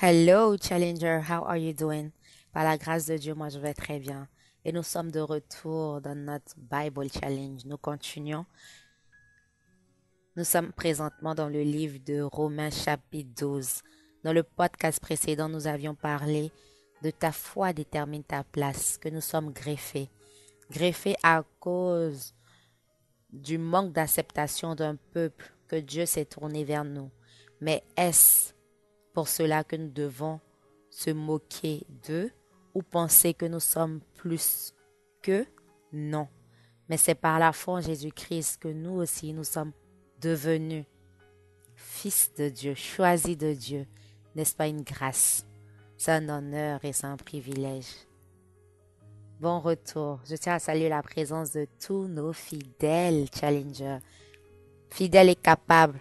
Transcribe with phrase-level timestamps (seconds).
[0.00, 2.12] Hello Challenger, how are you doing?
[2.52, 4.28] Par la grâce de Dieu, moi je vais très bien.
[4.64, 7.64] Et nous sommes de retour dans notre Bible Challenge.
[7.64, 8.46] Nous continuons.
[10.36, 13.82] Nous sommes présentement dans le livre de Romains chapitre 12.
[14.22, 16.52] Dans le podcast précédent, nous avions parlé
[17.02, 20.10] de ta foi détermine ta place, que nous sommes greffés.
[20.70, 22.36] Greffés à cause
[23.32, 27.10] du manque d'acceptation d'un peuple que Dieu s'est tourné vers nous.
[27.60, 28.52] Mais est-ce
[29.18, 30.38] pour cela que nous devons
[30.90, 32.30] se moquer d'eux
[32.72, 34.72] ou penser que nous sommes plus
[35.22, 35.44] que
[35.92, 36.28] Non.
[36.88, 39.72] Mais c'est par la foi en Jésus-Christ que nous aussi nous sommes
[40.20, 40.84] devenus
[41.74, 43.88] fils de Dieu, choisis de Dieu.
[44.36, 45.44] N'est-ce pas une grâce?
[45.96, 47.90] C'est un honneur et c'est un privilège.
[49.40, 50.20] Bon retour.
[50.30, 53.98] Je tiens à saluer la présence de tous nos fidèles challengers,
[54.90, 55.98] fidèles et capables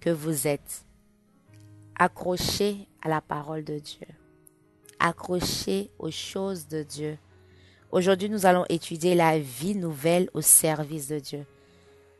[0.00, 0.84] que vous êtes
[1.98, 4.06] accroché à la parole de Dieu,
[4.98, 7.18] accroché aux choses de Dieu.
[7.90, 11.46] Aujourd'hui, nous allons étudier la vie nouvelle au service de Dieu.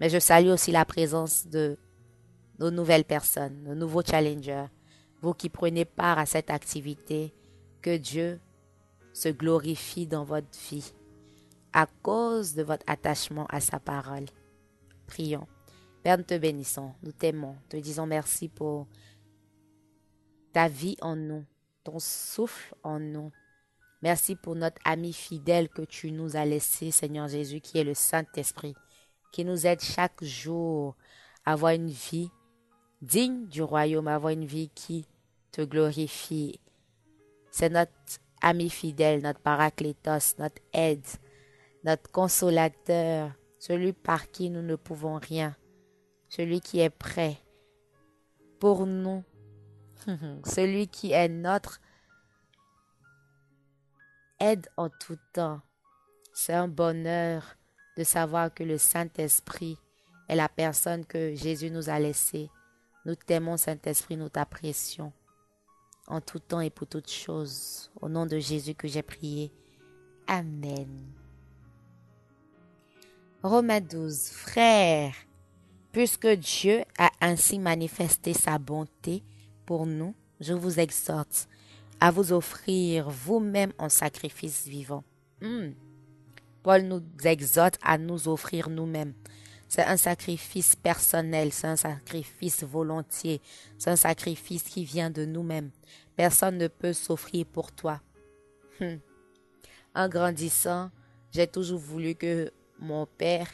[0.00, 1.78] Mais je salue aussi la présence de
[2.58, 4.66] nos nouvelles personnes, nos nouveaux challengers,
[5.22, 7.34] vous qui prenez part à cette activité,
[7.82, 8.40] que Dieu
[9.12, 10.92] se glorifie dans votre vie
[11.72, 14.26] à cause de votre attachement à sa parole.
[15.06, 15.46] Prions.
[16.02, 18.86] Père, nous te bénissons, nous t'aimons, te disons merci pour
[20.52, 21.44] ta vie en nous,
[21.84, 23.30] ton souffle en nous.
[24.02, 27.94] Merci pour notre ami fidèle que tu nous as laissé, Seigneur Jésus, qui est le
[27.94, 28.74] Saint-Esprit,
[29.32, 30.96] qui nous aide chaque jour
[31.44, 32.30] à avoir une vie
[33.02, 35.06] digne du royaume, à avoir une vie qui
[35.52, 36.60] te glorifie.
[37.50, 37.92] C'est notre
[38.40, 41.06] ami fidèle, notre paraclétos, notre aide,
[41.84, 45.54] notre consolateur, celui par qui nous ne pouvons rien,
[46.28, 47.36] celui qui est prêt
[48.58, 49.22] pour nous
[50.44, 51.80] celui qui est notre
[54.38, 55.60] aide en tout temps.
[56.32, 57.56] C'est un bonheur
[57.96, 59.78] de savoir que le Saint-Esprit
[60.28, 62.50] est la personne que Jésus nous a laissée.
[63.04, 65.12] Nous t'aimons, Saint-Esprit, nous t'apprécions
[66.10, 67.90] en tout temps et pour toutes choses.
[68.00, 69.52] Au nom de Jésus que j'ai prié.
[70.26, 70.88] Amen.
[73.42, 74.28] Romains 12.
[74.30, 75.14] Frères,
[75.92, 79.22] puisque Dieu a ainsi manifesté sa bonté
[79.70, 81.48] pour nous, je vous exhorte
[82.00, 85.04] à vous offrir vous-même en sacrifice vivant.
[85.40, 85.74] Hmm.
[86.64, 89.14] Paul nous exhorte à nous offrir nous-mêmes.
[89.68, 93.40] C'est un sacrifice personnel, c'est un sacrifice volontiers,
[93.78, 95.70] c'est un sacrifice qui vient de nous-mêmes.
[96.16, 98.00] Personne ne peut s'offrir pour toi.
[98.80, 98.96] Hmm.
[99.94, 100.90] En grandissant,
[101.30, 103.46] j'ai toujours voulu que mon père,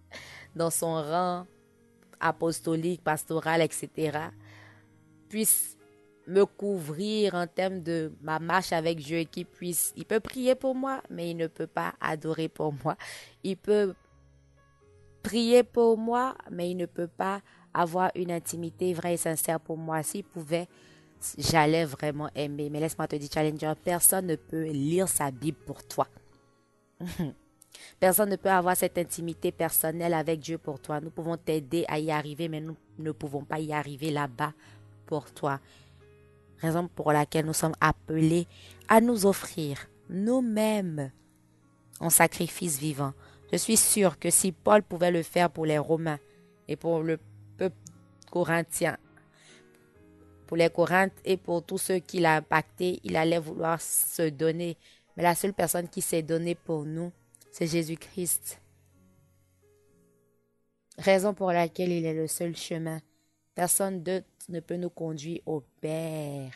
[0.56, 1.46] dans son rang
[2.18, 4.30] apostolique, pastoral, etc.,
[5.34, 5.76] puisse
[6.28, 10.76] me couvrir en termes de ma marche avec Dieu qu'il puisse, il peut prier pour
[10.76, 12.96] moi, mais il ne peut pas adorer pour moi.
[13.42, 13.94] Il peut
[15.24, 17.40] prier pour moi, mais il ne peut pas
[17.74, 20.04] avoir une intimité vraie et sincère pour moi.
[20.04, 20.68] S'il pouvait,
[21.36, 22.70] j'allais vraiment aimer.
[22.70, 26.06] Mais laisse-moi te dire, Challenger, personne ne peut lire sa Bible pour toi.
[27.98, 31.00] Personne ne peut avoir cette intimité personnelle avec Dieu pour toi.
[31.00, 34.52] Nous pouvons t'aider à y arriver, mais nous ne pouvons pas y arriver là-bas
[35.06, 35.60] pour toi.
[36.60, 38.46] Raison pour laquelle nous sommes appelés
[38.88, 41.10] à nous offrir nous-mêmes
[42.00, 43.12] en sacrifice vivant.
[43.52, 46.18] Je suis sûr que si Paul pouvait le faire pour les Romains
[46.68, 47.18] et pour le
[47.56, 47.76] peuple
[48.30, 48.96] corinthien,
[50.46, 54.76] pour les Corinthes et pour tous ceux qu'il a impactés, il allait vouloir se donner.
[55.16, 57.12] Mais la seule personne qui s'est donnée pour nous,
[57.50, 58.60] c'est Jésus-Christ.
[60.98, 63.00] Raison pour laquelle il est le seul chemin.
[63.54, 66.52] Personne d'autre ne peut nous conduire au Père.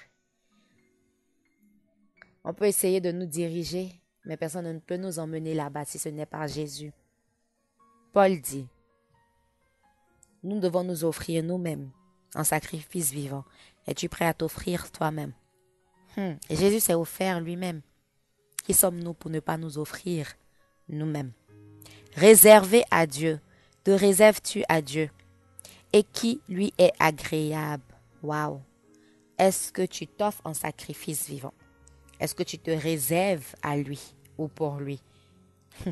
[2.44, 6.08] On peut essayer de nous diriger, mais personne ne peut nous emmener là-bas si ce
[6.08, 6.92] n'est pas Jésus.
[8.12, 8.66] Paul dit,
[10.42, 11.90] nous devons nous offrir nous-mêmes
[12.34, 13.44] en sacrifice vivant.
[13.86, 15.32] Es-tu prêt à t'offrir toi-même?
[16.16, 16.34] Hmm.
[16.50, 17.80] Jésus s'est offert lui-même.
[18.64, 20.34] Qui sommes-nous pour ne pas nous offrir
[20.88, 21.32] nous-mêmes?
[22.14, 23.40] Réservé à Dieu.
[23.84, 25.10] Te réserves-tu à Dieu?
[25.92, 27.82] Et qui lui est agréable.
[28.22, 28.60] Waouh!
[29.38, 31.54] Est-ce que tu t'offres en sacrifice vivant?
[32.20, 35.00] Est-ce que tu te réserves à lui ou pour lui?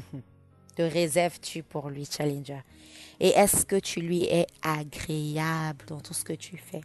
[0.77, 2.63] te réserves-tu pour lui, Challenger?
[3.21, 6.83] Et est-ce que tu lui es agréable dans tout ce que tu fais?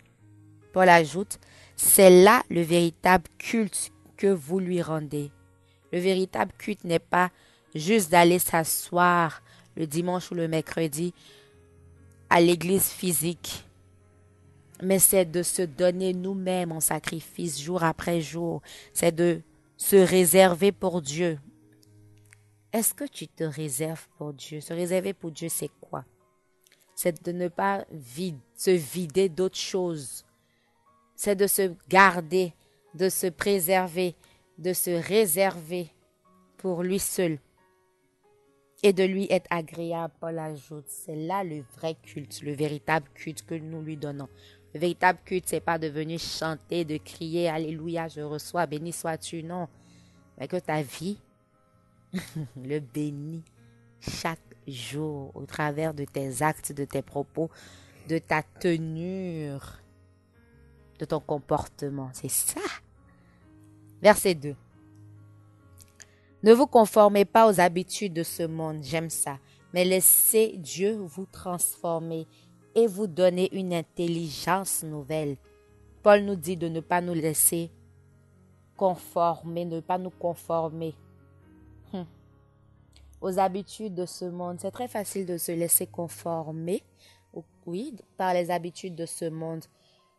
[0.71, 1.39] Paul ajoute,
[1.75, 5.31] c'est là le véritable culte que vous lui rendez.
[5.91, 7.31] Le véritable culte n'est pas
[7.75, 9.41] juste d'aller s'asseoir
[9.75, 11.13] le dimanche ou le mercredi
[12.33, 13.65] à l'église physique.
[14.81, 18.61] mais c'est de se donner nous-mêmes en sacrifice jour après jour.
[18.93, 19.41] C'est de
[19.77, 21.39] se réserver pour Dieu.
[22.73, 24.61] Est-ce que tu te réserves pour Dieu?
[24.61, 26.03] Se réserver pour Dieu, c'est quoi?
[26.95, 27.85] C'est de ne pas
[28.55, 30.25] se vider d'autres choses.
[31.15, 32.53] C'est de se garder,
[32.95, 34.15] de se préserver,
[34.57, 35.91] de se réserver
[36.57, 37.39] pour lui seul
[38.83, 40.13] et de lui être agréable.
[40.19, 44.29] Paul ajoute, c'est là le vrai culte, le véritable culte que nous lui donnons.
[44.73, 49.43] Le véritable culte, c'est pas de venir chanter, de crier Alléluia, je reçois, béni sois-tu,
[49.43, 49.67] non.
[50.37, 51.19] Mais que ta vie
[52.55, 53.43] le bénit
[53.99, 57.49] chaque jour au travers de tes actes, de tes propos,
[58.07, 59.49] de ta tenue,
[60.99, 62.09] de ton comportement.
[62.13, 62.61] C'est ça.
[64.01, 64.55] Verset 2.
[66.43, 69.37] Ne vous conformez pas aux habitudes de ce monde, j'aime ça,
[69.73, 72.27] mais laissez Dieu vous transformer
[72.73, 75.37] et vous donner une intelligence nouvelle.
[76.01, 77.69] Paul nous dit de ne pas nous laisser
[78.75, 80.95] conformer, ne pas nous conformer
[81.93, 82.07] hum,
[83.21, 84.57] aux habitudes de ce monde.
[84.59, 86.81] C'est très facile de se laisser conformer,
[87.67, 89.63] oui, par les habitudes de ce monde,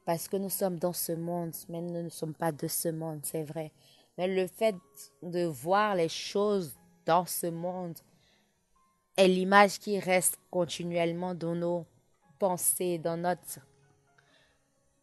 [0.05, 3.19] parce que nous sommes dans ce monde, mais nous ne sommes pas de ce monde,
[3.25, 3.73] c'est vrai.
[4.19, 4.77] Mais le fait
[5.23, 6.75] de voir les choses
[7.07, 7.99] dans ce monde
[9.17, 11.87] est l'image qui reste continuellement dans nos
[12.39, 13.61] pensées, dans notre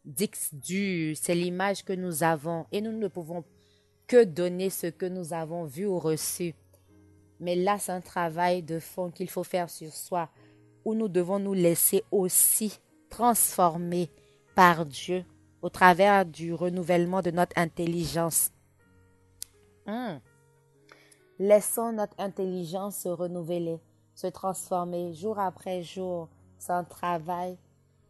[0.04, 1.14] du.
[1.14, 3.44] C'est l'image que nous avons et nous ne pouvons
[4.06, 6.54] que donner ce que nous avons vu ou reçu.
[7.38, 10.28] Mais là, c'est un travail de fond qu'il faut faire sur soi,
[10.84, 12.78] où nous devons nous laisser aussi
[13.08, 14.10] transformer
[14.54, 15.24] par Dieu
[15.62, 18.50] au travers du renouvellement de notre intelligence.
[19.86, 20.18] Hmm.
[21.38, 23.80] Laissons notre intelligence se renouveler,
[24.14, 26.28] se transformer jour après jour.
[26.58, 27.56] C'est un travail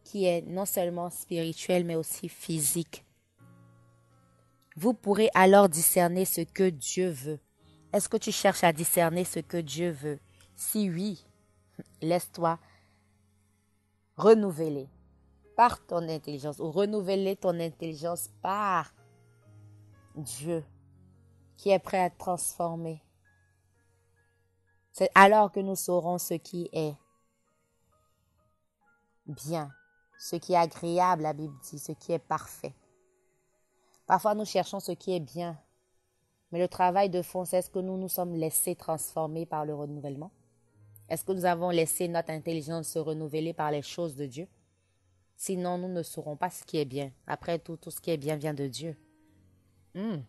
[0.03, 3.05] qui est non seulement spirituel, mais aussi physique.
[4.75, 7.39] Vous pourrez alors discerner ce que Dieu veut.
[7.93, 10.19] Est-ce que tu cherches à discerner ce que Dieu veut?
[10.55, 11.25] Si oui,
[12.01, 12.59] laisse-toi
[14.17, 14.87] renouveler
[15.55, 18.93] par ton intelligence ou renouveler ton intelligence par
[20.15, 20.63] Dieu
[21.61, 23.03] qui est prêt à transformer.
[24.93, 26.95] C'est alors que nous saurons ce qui est
[29.27, 29.69] bien,
[30.17, 32.73] ce qui est agréable, la Bible dit, ce qui est parfait.
[34.07, 35.55] Parfois, nous cherchons ce qui est bien,
[36.51, 39.75] mais le travail de fond, c'est est-ce que nous nous sommes laissés transformer par le
[39.75, 40.31] renouvellement?
[41.09, 44.47] Est-ce que nous avons laissé notre intelligence se renouveler par les choses de Dieu?
[45.35, 47.11] Sinon, nous ne saurons pas ce qui est bien.
[47.27, 48.97] Après tout, tout ce qui est bien vient de Dieu.
[49.93, 50.21] Hmm.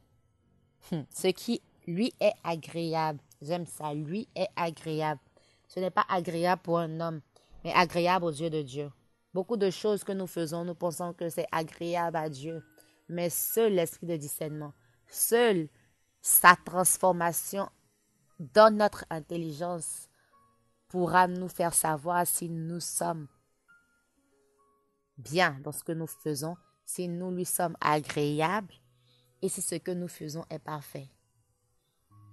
[0.90, 1.02] Hmm.
[1.10, 3.20] Ce qui lui est agréable.
[3.40, 3.94] J'aime ça.
[3.94, 5.20] Lui est agréable.
[5.68, 7.20] Ce n'est pas agréable pour un homme,
[7.64, 8.90] mais agréable aux yeux de Dieu.
[9.32, 12.62] Beaucoup de choses que nous faisons, nous pensons que c'est agréable à Dieu.
[13.08, 14.74] Mais seul l'esprit de discernement,
[15.08, 15.68] seul
[16.20, 17.68] sa transformation
[18.38, 20.08] dans notre intelligence
[20.88, 23.26] pourra nous faire savoir si nous sommes
[25.16, 28.74] bien dans ce que nous faisons, si nous lui sommes agréables
[29.42, 31.08] et si ce que nous faisons est parfait.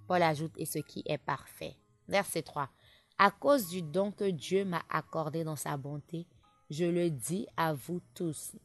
[0.06, 1.76] Paul ajoute et ce qui est parfait.
[2.08, 2.70] Verset 3.
[3.18, 6.26] À cause du don que Dieu m'a accordé dans sa bonté,
[6.70, 8.56] je le dis à vous tous.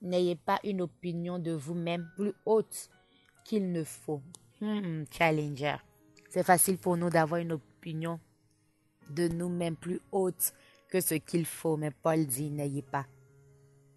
[0.00, 2.90] N'ayez pas une opinion de vous-même plus haute
[3.44, 4.22] qu'il ne faut.
[4.60, 5.76] Hmm, challenger.
[6.28, 8.18] C'est facile pour nous d'avoir une opinion
[9.10, 10.52] de nous-mêmes plus haute
[10.88, 13.06] que ce qu'il faut, mais Paul dit n'ayez pas.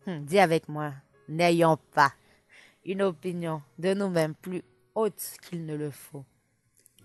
[0.06, 0.94] Hmm, dis avec moi,
[1.27, 2.13] n'ayons pas
[2.86, 4.63] une opinion de nous-mêmes plus
[4.94, 6.24] haute qu'il ne le faut.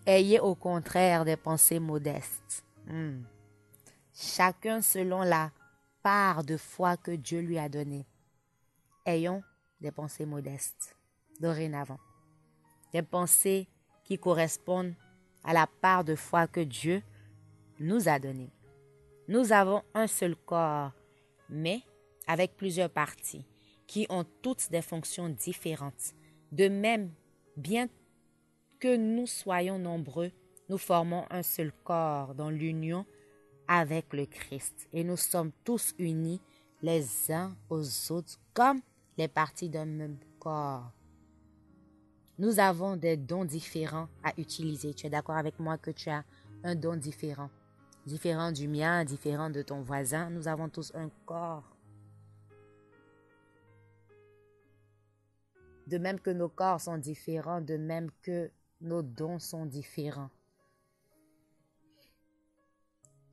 [0.06, 2.64] Ayez au contraire des pensées modestes.
[2.86, 3.22] Hmm.
[4.14, 5.50] Chacun selon la
[6.02, 8.06] part de foi que Dieu lui a donnée.
[9.06, 9.42] Ayons
[9.80, 10.96] des pensées modestes
[11.40, 11.98] dorénavant.
[12.92, 13.66] Des pensées
[14.04, 14.94] qui correspondent
[15.44, 17.02] à la part de foi que Dieu
[17.78, 18.50] nous a donnée.
[19.28, 20.92] Nous avons un seul corps,
[21.48, 21.80] mais
[22.26, 23.46] avec plusieurs parties
[23.90, 26.14] qui ont toutes des fonctions différentes.
[26.52, 27.10] De même,
[27.56, 27.88] bien
[28.78, 30.30] que nous soyons nombreux,
[30.68, 33.04] nous formons un seul corps dans l'union
[33.66, 34.88] avec le Christ.
[34.92, 36.40] Et nous sommes tous unis
[36.82, 38.80] les uns aux autres comme
[39.18, 40.92] les parties d'un même corps.
[42.38, 44.94] Nous avons des dons différents à utiliser.
[44.94, 46.22] Tu es d'accord avec moi que tu as
[46.62, 47.50] un don différent?
[48.06, 50.30] Différent du mien, différent de ton voisin?
[50.30, 51.64] Nous avons tous un corps.
[55.90, 58.48] De même que nos corps sont différents, de même que
[58.80, 60.30] nos dons sont différents.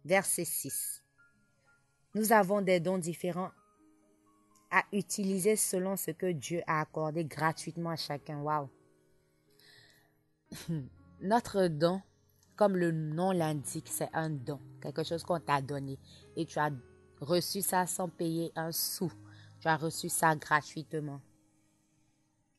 [0.03, 1.03] Verset 6.
[2.15, 3.51] Nous avons des dons différents
[4.71, 8.41] à utiliser selon ce que Dieu a accordé gratuitement à chacun.
[8.41, 8.69] Waouh!
[11.21, 12.01] Notre don,
[12.55, 15.99] comme le nom l'indique, c'est un don, quelque chose qu'on t'a donné.
[16.35, 16.71] Et tu as
[17.21, 19.13] reçu ça sans payer un sou.
[19.59, 21.21] Tu as reçu ça gratuitement.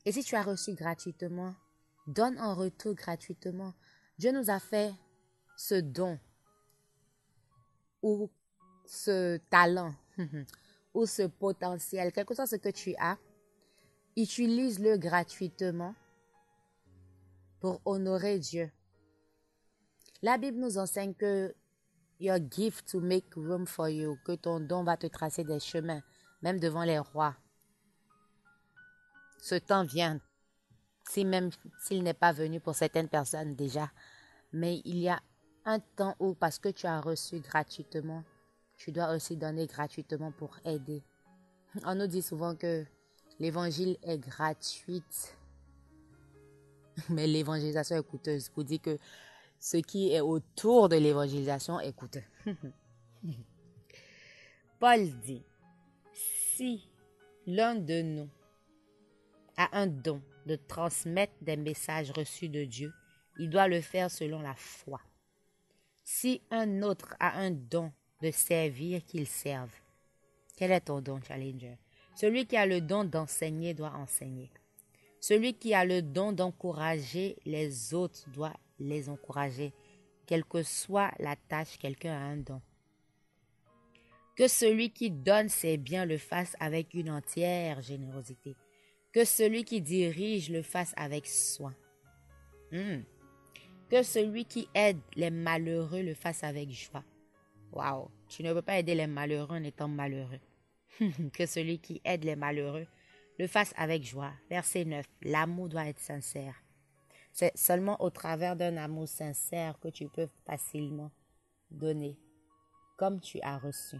[0.05, 1.55] Et si tu as reçu gratuitement,
[2.07, 3.73] donne en retour gratuitement.
[4.17, 4.93] Dieu nous a fait
[5.57, 6.19] ce don
[8.01, 8.29] ou
[8.85, 9.93] ce talent
[10.93, 13.17] ou ce potentiel, quelque chose que tu as,
[14.15, 15.95] utilise-le gratuitement
[17.59, 18.71] pour honorer Dieu.
[20.21, 21.53] La Bible nous enseigne que
[22.19, 26.01] your gift to make room for you, que ton don va te tracer des chemins,
[26.41, 27.35] même devant les rois.
[29.41, 30.19] Ce temps vient,
[31.09, 33.89] si même s'il n'est pas venu pour certaines personnes déjà,
[34.51, 35.21] mais il y a
[35.65, 38.23] un temps où, parce que tu as reçu gratuitement,
[38.77, 41.03] tu dois aussi donner gratuitement pour aider.
[41.85, 42.85] On nous dit souvent que
[43.39, 45.35] l'évangile est gratuite,
[47.09, 48.49] mais l'évangélisation est coûteuse.
[48.49, 48.97] Pour dire que
[49.59, 52.23] ce qui est autour de l'évangélisation est coûteux.
[54.79, 55.43] Paul dit,
[56.13, 56.89] si
[57.45, 58.29] l'un de nous
[59.59, 62.93] a un don de transmettre des messages reçus de Dieu,
[63.37, 65.01] il doit le faire selon la foi.
[66.05, 69.71] Si un autre a un don de servir qu'il serve.
[70.55, 71.77] Quel est ton don, Challenger?
[72.15, 74.49] Celui qui a le don d'enseigner doit enseigner.
[75.19, 79.73] Celui qui a le don d'encourager les autres doit les encourager.
[80.25, 82.61] Quelle que soit la tâche, quelqu'un a un don.
[84.37, 88.55] Que celui qui donne ses biens le fasse avec une entière générosité.
[89.13, 91.73] Que celui qui dirige le fasse avec soin.
[92.71, 93.01] Hmm.
[93.89, 97.03] Que celui qui aide les malheureux le fasse avec joie.
[97.71, 100.39] Waouh, tu ne peux pas aider les malheureux en étant malheureux.
[101.33, 102.87] que celui qui aide les malheureux
[103.39, 104.33] le fasse avec joie.
[104.49, 105.05] Verset 9.
[105.23, 106.61] L'amour doit être sincère.
[107.31, 111.11] C'est seulement au travers d'un amour sincère que tu peux facilement
[111.71, 112.17] donner
[112.97, 113.97] comme tu as reçu.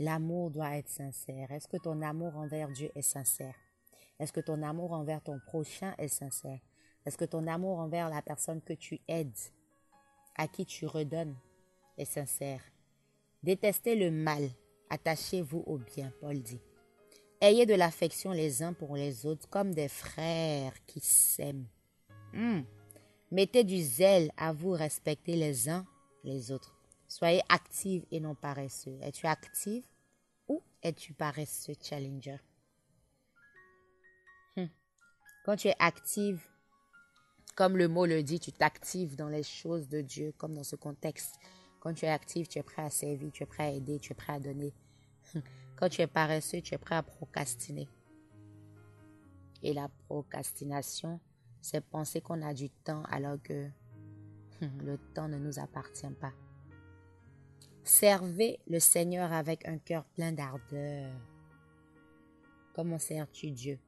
[0.00, 1.50] L'amour doit être sincère.
[1.52, 3.54] Est-ce que ton amour envers Dieu est sincère?
[4.18, 6.60] Est-ce que ton amour envers ton prochain est sincère?
[7.06, 9.38] Est-ce que ton amour envers la personne que tu aides,
[10.36, 11.36] à qui tu redonnes,
[11.96, 12.60] est sincère?
[13.42, 14.50] Détestez le mal,
[14.90, 16.60] attachez-vous au bien, Paul dit.
[17.40, 21.68] Ayez de l'affection les uns pour les autres comme des frères qui s'aiment.
[22.32, 22.62] Hmm.
[23.30, 25.86] Mettez du zèle à vous respecter les uns
[26.24, 26.74] les autres.
[27.06, 28.98] Soyez active et non paresseux.
[29.02, 29.86] Es-tu active
[30.48, 32.38] ou es-tu paresseux, challenger?
[35.48, 36.46] Quand tu es active,
[37.56, 40.76] comme le mot le dit, tu t'actives dans les choses de Dieu, comme dans ce
[40.76, 41.38] contexte.
[41.80, 44.12] Quand tu es actif, tu es prêt à servir, tu es prêt à aider, tu
[44.12, 44.74] es prêt à donner.
[45.76, 47.88] Quand tu es paresseux, tu es prêt à procrastiner.
[49.62, 51.18] Et la procrastination,
[51.62, 53.70] c'est penser qu'on a du temps alors que
[54.60, 56.34] le temps ne nous appartient pas.
[57.84, 61.10] Servez le Seigneur avec un cœur plein d'ardeur.
[62.74, 63.78] Comment sers-tu Dieu?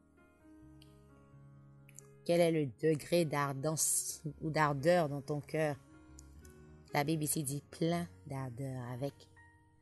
[2.31, 5.75] Quel est le degré d'ardence ou d'ardeur dans ton cœur?
[6.95, 9.13] La Bible ici dit plein d'ardeur, avec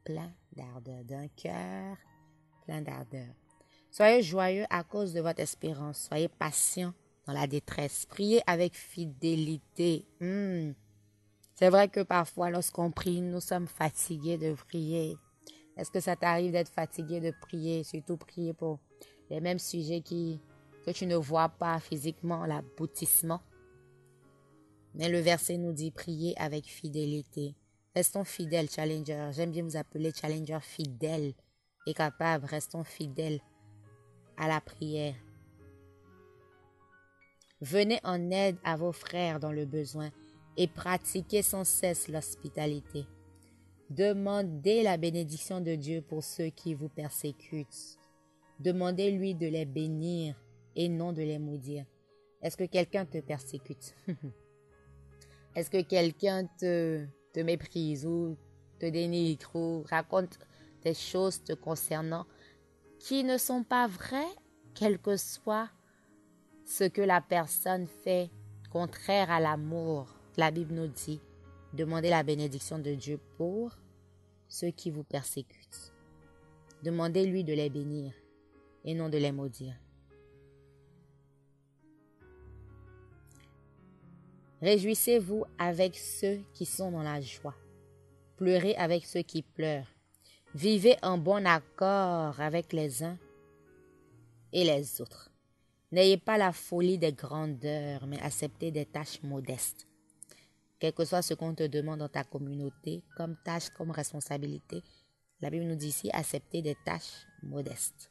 [0.02, 1.98] plein d'ardeur, d'un cœur
[2.64, 3.26] plein d'ardeur.
[3.90, 6.08] Soyez joyeux à cause de votre espérance.
[6.08, 6.94] Soyez patient
[7.26, 8.06] dans la détresse.
[8.06, 10.06] Priez avec fidélité.
[10.18, 10.72] Hmm.
[11.54, 15.18] C'est vrai que parfois, lorsqu'on prie, nous sommes fatigués de prier.
[15.76, 18.78] Est-ce que ça t'arrive d'être fatigué de prier, surtout prier pour
[19.28, 20.40] les mêmes sujets qui,
[20.88, 23.42] que tu ne vois pas physiquement, l'aboutissement?
[24.94, 27.54] Mais le verset nous dit prier avec fidélité.
[27.94, 29.30] Restons fidèles, challenger.
[29.32, 31.34] J'aime bien vous appeler challenger fidèle
[31.86, 32.46] et capable.
[32.46, 33.40] Restons fidèles
[34.38, 35.14] à la prière.
[37.60, 40.10] Venez en aide à vos frères dans le besoin
[40.56, 43.04] et pratiquez sans cesse l'hospitalité.
[43.90, 47.98] Demandez la bénédiction de Dieu pour ceux qui vous persécutent.
[48.60, 50.34] Demandez-lui de les bénir
[50.78, 51.84] et non de les maudire.
[52.40, 53.94] Est-ce que quelqu'un te persécute?
[55.56, 57.04] Est-ce que quelqu'un te,
[57.34, 58.36] te méprise ou
[58.78, 60.38] te dénigre ou raconte
[60.82, 62.26] des choses te concernant
[63.00, 64.34] qui ne sont pas vraies,
[64.74, 65.68] quel que soit
[66.64, 68.30] ce que la personne fait
[68.70, 70.06] contraire à l'amour?
[70.36, 71.20] La Bible nous dit,
[71.72, 73.76] demandez la bénédiction de Dieu pour
[74.46, 75.92] ceux qui vous persécutent.
[76.84, 78.12] Demandez-lui de les bénir
[78.84, 79.74] et non de les maudire.
[84.60, 87.54] Réjouissez-vous avec ceux qui sont dans la joie.
[88.36, 89.86] Pleurez avec ceux qui pleurent.
[90.54, 93.18] Vivez en bon accord avec les uns
[94.52, 95.30] et les autres.
[95.92, 99.86] N'ayez pas la folie des grandeurs, mais acceptez des tâches modestes.
[100.78, 104.82] Quel que soit ce qu'on te demande dans ta communauté, comme tâche, comme responsabilité,
[105.40, 108.10] la Bible nous dit ici, acceptez des tâches modestes.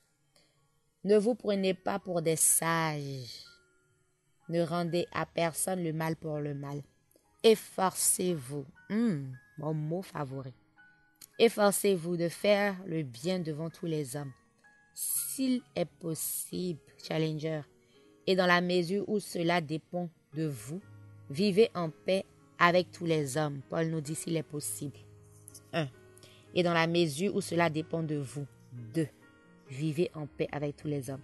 [1.03, 3.46] Ne vous prenez pas pour des sages.
[4.49, 6.81] Ne rendez à personne le mal pour le mal.
[7.43, 8.65] Efforcez-vous.
[8.89, 10.53] Hmm, mon mot favori.
[11.39, 14.31] Efforcez-vous de faire le bien devant tous les hommes.
[14.93, 17.61] S'il est possible, Challenger,
[18.25, 20.81] et dans la mesure où cela dépend de vous,
[21.29, 22.25] vivez en paix
[22.59, 23.61] avec tous les hommes.
[23.69, 24.97] Paul nous dit s'il est possible.
[25.73, 25.87] 1.
[26.55, 28.45] Et dans la mesure où cela dépend de vous.
[28.93, 29.07] 2.
[29.69, 31.21] Vivez en paix avec tous les hommes.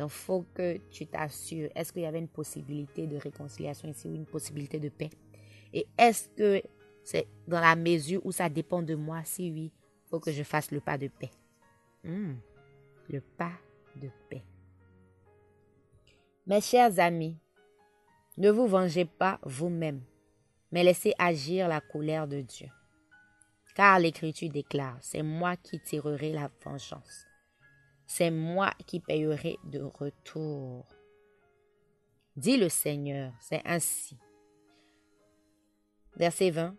[0.00, 4.14] Donc, faut que tu t'assures, est-ce qu'il y avait une possibilité de réconciliation ici ou
[4.14, 5.10] une possibilité de paix?
[5.74, 6.62] Et est-ce que
[7.04, 9.20] c'est dans la mesure où ça dépend de moi?
[9.24, 9.70] Si oui,
[10.06, 11.30] faut que je fasse le pas de paix.
[12.02, 12.36] Hmm,
[13.10, 13.52] le pas
[13.94, 14.42] de paix.
[16.46, 17.36] Mes chers amis,
[18.38, 20.00] ne vous vengez pas vous-même,
[20.72, 22.68] mais laissez agir la colère de Dieu.
[23.74, 27.26] Car l'Écriture déclare, c'est moi qui tirerai la vengeance.
[28.12, 30.84] C'est moi qui payerai de retour.
[32.34, 34.18] Dit le Seigneur, c'est ainsi.
[36.16, 36.74] Verset 20.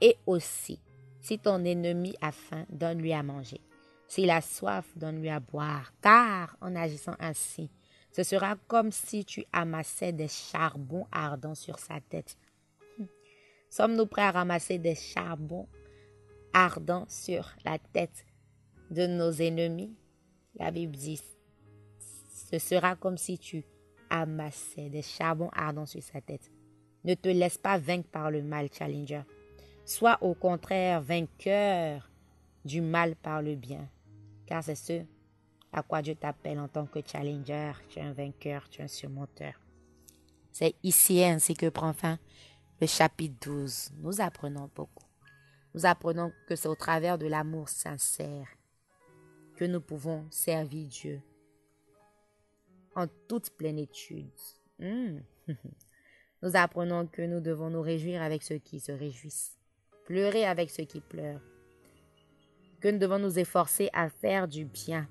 [0.00, 0.80] Et aussi,
[1.20, 3.60] si ton ennemi a faim, donne-lui à manger.
[4.08, 5.92] S'il a soif, donne-lui à boire.
[6.02, 7.70] Car en agissant ainsi,
[8.10, 12.36] ce sera comme si tu amassais des charbons ardents sur sa tête.
[12.98, 13.04] Hmm.
[13.70, 15.68] Sommes-nous prêts à ramasser des charbons
[16.52, 18.26] ardents sur la tête
[18.92, 19.96] de nos ennemis?
[20.54, 21.20] La Bible dit,
[22.50, 23.64] ce sera comme si tu
[24.10, 26.50] amassais des charbons ardents sur sa tête.
[27.04, 29.22] Ne te laisse pas vaincre par le mal, Challenger.
[29.86, 32.10] Sois au contraire vainqueur
[32.64, 33.88] du mal par le bien.
[34.46, 35.02] Car c'est ce
[35.72, 37.72] à quoi Dieu t'appelle en tant que Challenger.
[37.88, 39.54] Tu es un vainqueur, tu es un surmonteur.
[40.52, 42.18] C'est ici ainsi que prend fin
[42.80, 43.92] le chapitre 12.
[44.02, 45.06] Nous apprenons beaucoup.
[45.74, 48.48] Nous apprenons que c'est au travers de l'amour sincère
[49.62, 51.22] que nous pouvons servir Dieu
[52.96, 54.26] en toute plénitude.
[54.80, 55.20] Hmm.
[56.42, 59.56] Nous apprenons que nous devons nous réjouir avec ceux qui se réjouissent,
[60.04, 61.44] pleurer avec ceux qui pleurent,
[62.80, 65.08] que nous devons nous efforcer à faire du bien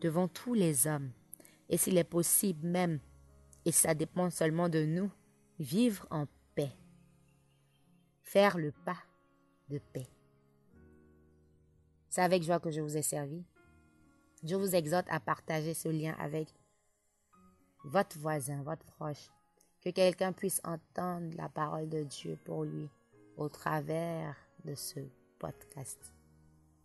[0.00, 1.10] devant tous les hommes,
[1.68, 3.00] et s'il est possible même,
[3.66, 5.10] et ça dépend seulement de nous,
[5.58, 6.72] vivre en paix,
[8.22, 8.96] faire le pas
[9.68, 10.08] de paix.
[12.08, 13.44] C'est avec joie que je vous ai servi.
[14.42, 16.48] Je vous exhorte à partager ce lien avec
[17.84, 19.30] votre voisin, votre proche,
[19.80, 22.88] que quelqu'un puisse entendre la parole de Dieu pour lui
[23.36, 25.00] au travers de ce
[25.38, 26.12] podcast.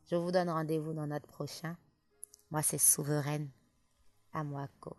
[0.06, 1.76] Je vous donne rendez-vous dans notre prochain.
[2.52, 3.50] Moi, c'est Souveraine
[4.34, 4.96] Amwako.